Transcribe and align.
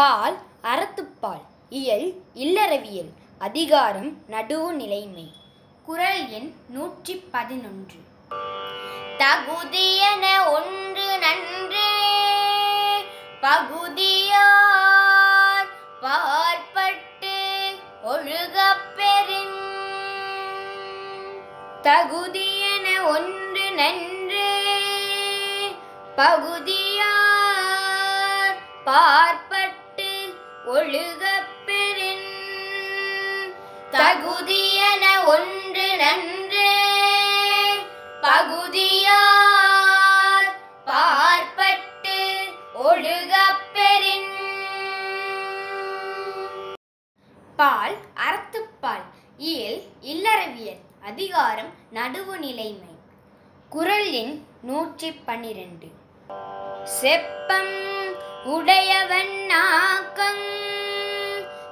பால் 0.00 0.38
அறத்துப்பால் 0.62 1.42
இயல் 1.68 2.22
இல்லறவியல் 2.34 3.12
அதிகாரம் 3.38 4.16
நடுவு 4.30 4.70
நிலைமை. 4.70 5.32
குரல் 5.84 6.28
எண் 6.28 6.54
நூற்றி 6.68 7.14
பதினொன்று. 7.14 7.96
தகுதியன 9.18 10.52
ஒன்று 10.52 11.18
நன்றே 11.18 11.90
பகுதியார் 13.40 15.68
பார்ப்பட்டு 16.00 17.78
ஒழுகப் 18.02 18.88
தகுதியன 21.82 23.08
ஒன்று 23.08 23.70
நன்றே 23.70 24.86
பகுதியார் 26.16 28.58
பார்ப்ப 28.84 29.49
ஒழுகப் 30.74 31.66
பெறின். 31.66 32.28
ஒன்று 35.26 35.96
நன்றே. 35.96 36.86
பகுதியார் 38.20 40.56
பார்ப்பட்டு 40.84 42.48
ஒழுகப்பெறின் 42.74 44.28
பால் 47.56 47.96
அறத்துப்பால் 48.14 49.04
இயல் 49.36 49.82
இல்லறவியல் 50.00 50.80
அதிகாரம் 51.02 51.74
நடுவு 51.94 52.38
நிலைமை. 52.38 52.98
குரல் 53.68 54.10
எண் 54.10 54.44
நூற்றி 54.62 55.12
பன்னிரண்டு. 55.12 55.86
செப்பம் 57.00 57.99
உடையவன் 58.44 59.32
நாக்கம் 59.48 60.44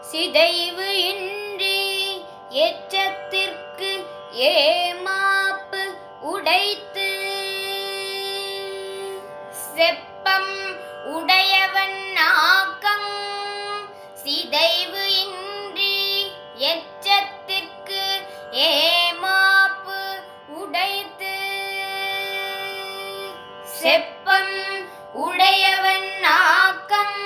சிதைவு 0.01 0.89
இன்றி 1.09 2.21
எச்சத்திற்கு 2.51 4.07
ஏமாப்பு 4.33 5.83
உடைத்து. 6.21 7.09
செப்பம் 9.77 10.53
உடையவன் 11.05 11.99
நாக்கம் 12.19 13.11
சிதைவு 14.25 15.05
இன்றி 15.23 16.33
எச்சத்திற்கு 16.59 18.03
ஏமாப்பு 18.53 20.01
உடைத்து. 20.49 21.35
செப்பம் 23.83 24.57
உடையவன் 25.15 26.25
ஆக்கம். 26.25 27.17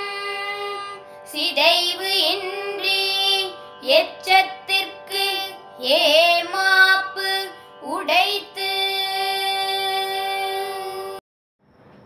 சிதைவு 1.23 2.11
இன்றி 2.31 3.51
எச்சத்திற்கு 3.81 5.23
ஏமாப்பு 5.79 7.51
உடைத்து. 7.81 8.95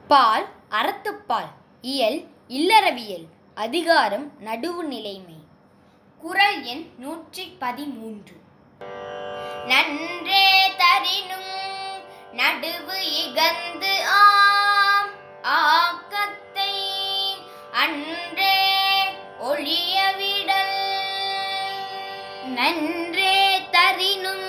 பால் 0.07 0.47
அறத்துப்பால் 0.69 1.51
இயல் 1.81 2.23
இல்லறவியல் 2.47 3.25
அதிகாரம் 3.55 4.31
நடுவு 4.45 4.83
நிலைமை. 4.83 5.39
குரல் 6.17 6.63
எண் 6.63 6.89
நூற்றி 6.97 7.55
பதிமூன்று. 7.59 8.35
நன்றே 9.65 10.71
தரினும் 10.77 11.45
நடுவு 12.31 12.97
இகந்து 13.25 14.05
ஆ 14.05 14.66
ஆக்கத்தை 15.49 16.73
அன்றே 17.81 18.55
ஒழியவிடல் 19.47 20.75
நன்றே 22.57 23.35
தரினும் 23.71 24.47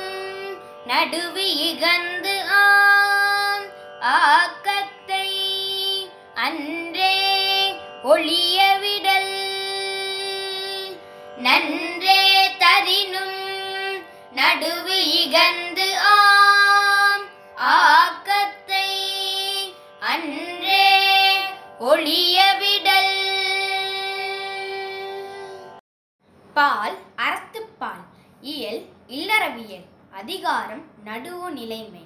நடுவு 0.87 1.47
இகந்து 1.69 2.35
ஆம். 2.59 3.67
ஆக்கத்தை 4.13 5.27
அன்றே 6.37 7.17
ஒழியவிடல் 8.05 9.33
நன்றே 11.39 12.23
தரினும் 12.59 13.39
நடுவு 14.33 14.97
இகந்து 15.21 15.89
ஆம். 16.11 17.25
ஆ 17.67 17.75
ஒழியவிடல் 21.99 23.15
பால் 26.55 26.97
அறத்துப்பால் 27.17 28.05
இயல் 28.41 28.83
இல்லறவியல் 29.07 29.87
அதிகாரம் 30.11 30.85
நடுவு 31.05 31.49
நிலைமை. 31.49 32.05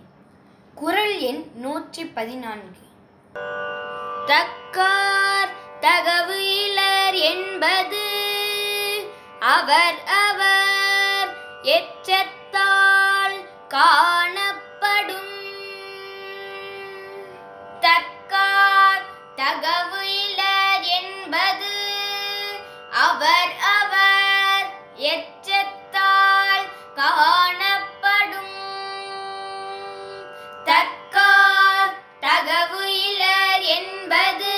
குரல் 0.74 1.18
எண் 1.18 1.42
நூற்றி 1.54 2.04
பதினான்கு. 2.04 2.84
தக்கார் 4.26 5.52
தகவு 5.80 6.38
இலர் 6.64 7.14
என்பது 7.14 8.04
அவர் 9.40 10.00
அவர் 10.24 11.30
எச்சத்தால் 11.62 13.38
கா 13.68 14.21
எச்சத்தால் 25.10 26.66
காணப்படும். 26.94 28.52
தக்கார் 30.64 31.94
தகவு 32.20 32.82
இலர் 33.06 33.64
என்பது 33.76 34.54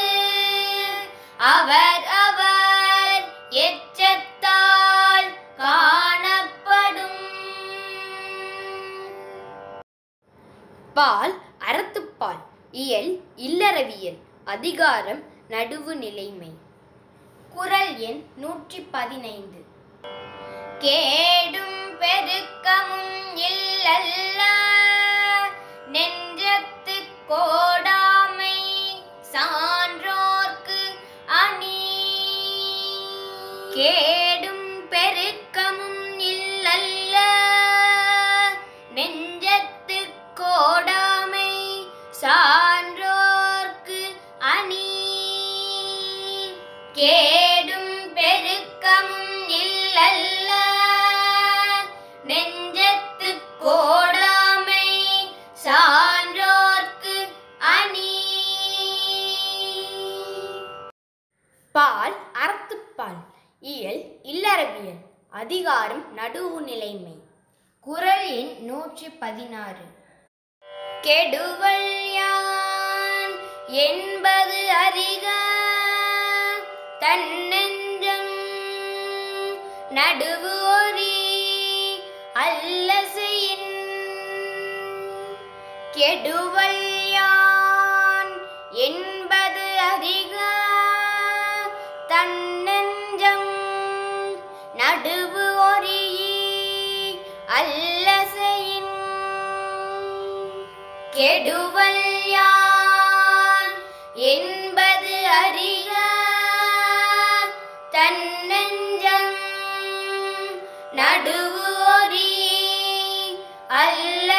அவர் 1.37 2.04
அவர் 2.25 3.25
எச்சத்தால் 3.50 5.31
காணப்படும். 5.56 7.22
பால் 10.94 11.37
அறத்துப்பால் 11.59 12.43
இயல் 12.71 13.12
இல்லறவியல் 13.37 14.19
அதிகாரம் 14.44 15.22
நடுவு 15.49 15.94
நிலைமை. 15.94 16.53
குரல் 17.54 17.97
எண் 17.97 18.25
நூற்றி 18.37 18.81
பதினைந்து. 18.81 19.72
கேடும் 20.84 21.99
பெருக்கமும் 22.00 23.37
இல்லல்ல. 23.37 24.41
நெஞ்சத்து 25.93 26.97
கோடாமை 27.28 28.59
சான்றோர்க்கு 29.33 30.97
அணி. 31.27 32.09
கேடும் 33.75 34.89
பெருக்கமும் 34.91 36.19
இல்லல்ல. 36.19 37.16
நெஞ்சத்து 38.95 40.12
கோடாமை 40.41 41.87
சான்றோர்க்கு 42.21 44.16
அணி. 44.39 44.93
கே 46.93 47.34
பால் 62.15 62.43
அறத்துப்பால். 62.43 63.21
இயல் 63.61 64.03
இல்லறவியல். 64.22 65.01
அதிகாரம் 65.31 66.19
நடுவு 66.19 66.61
நிலைமை 66.61 67.15
குரல் 67.81 68.27
எண் 68.37 68.57
நூற்றி 68.59 69.09
பதினாறு. 69.09 69.87
கெடுவல் 71.01 72.13
யான் 72.13 73.34
என்பது 73.66 74.59
அறிக. 74.87 75.27
தன்னெஞ்சம் 76.99 78.33
நடுவு 79.91 80.55
ஒரி 80.78 82.01
அல்லசையின் 82.34 83.72
கெடுவல் 85.91 86.94
கெடுவல்யான் 101.16 101.65
என்பது 104.15 105.27
அறிய 105.27 105.93
தன்னெஞ்சம் 107.91 109.37
நடுவோரி 110.93 112.57
அல்ல 113.66 114.33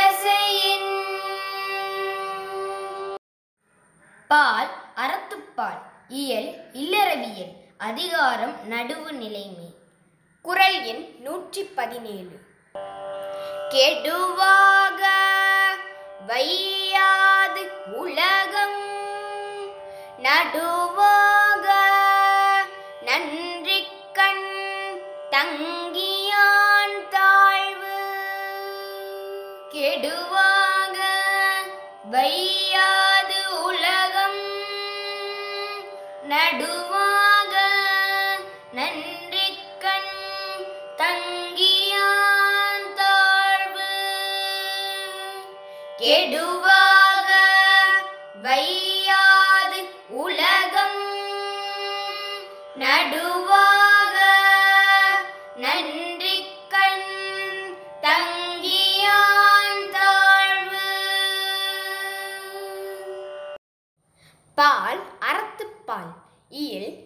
பால் 4.27 4.69
அறத்துப்பால் 4.95 5.81
இயல் 6.07 6.73
இல்லறவியல் 6.73 7.63
அதிகாரம் 7.77 8.55
நடுவு 8.69 9.11
நிலைமை. 9.11 9.75
குரல் 10.41 10.83
எண் 10.83 11.15
நூற்றி 11.19 11.63
பதினேழு. 11.63 12.39
கெடுவாக 13.69 15.23
வை 16.27 16.64
நடுவோக 20.35 21.67
நன்றி 23.01 23.87
கண் 24.13 24.99
தங்கியான் 25.31 27.07
தாழ்வு. 27.09 27.99
கெடுவாக 29.69 30.97
வையாது 32.11 33.39
உலகம். 33.63 34.43
நடுவாக 36.29 37.53
நன்றி 38.71 39.57
கண் 39.79 40.13
தங்கியான் 40.97 42.93
தாழ்வு. 42.95 43.93
கெடுவாக 45.97 46.94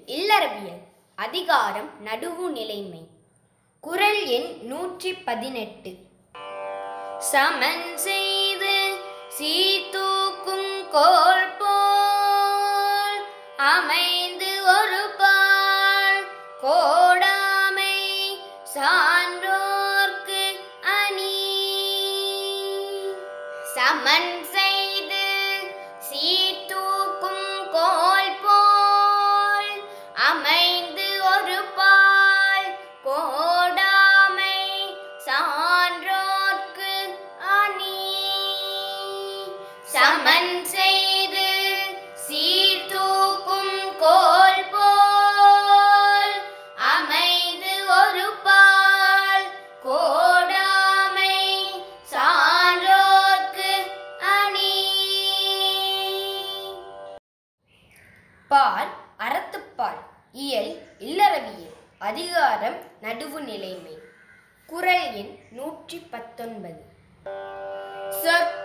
இல்லறவியல் 0.06 0.84
அதிகாரம் 1.16 1.90
நடுவு 2.06 2.46
நிலைமை. 2.58 3.02
குரல் 3.82 4.22
எண் 4.26 4.50
நூற்றி 4.62 5.12
பதினெட்டு. 5.14 5.92
சமன் 7.32 7.98
செய்து 7.98 8.76
சீதூக்கும் 9.40 10.72
கோல் 10.92 11.50
போல் 11.60 13.20
அமைந்து 13.58 14.52
ஒரு 14.76 15.04
பால். 15.18 16.22
கோடாமை 16.64 17.98
சான்றோர்க்கு 18.74 20.44
அணி. 21.00 21.38
சமன் 23.76 24.29
நிலைமை. 63.50 63.96
குரல் 64.70 65.08
எண் 65.14 65.36
நூற்றி 65.52 66.00
பத்தொன்பது. 66.14 66.82
சொற்கோட்டம் 68.22 68.59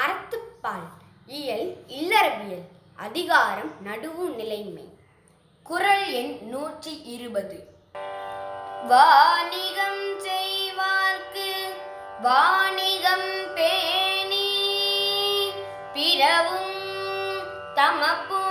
அறத்துப்பால் 0.00 0.88
இயல் 1.26 1.66
இல்லறவியல் 1.88 2.66
அதிகாரம் 2.96 3.72
நடுவு 3.84 4.24
நிலைமை. 4.34 4.86
குரல் 5.62 6.12
எண் 6.12 6.38
நூற்றி 6.42 6.94
இருபது. 7.14 7.58
வாணிகம் 8.88 10.04
செய்வார்க்கு 10.26 11.50
வாணிகம் 12.22 13.30
பேணி 13.54 14.48
பிறவும் 15.92 16.78
தமப்பு 17.74 18.41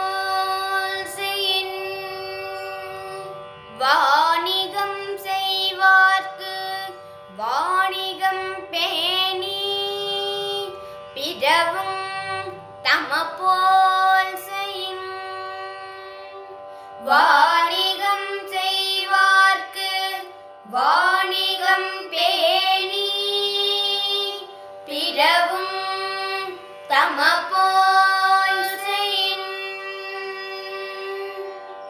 Wow. 17.03 17.40